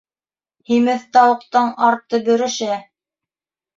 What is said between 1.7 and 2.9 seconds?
арты бөрөшә.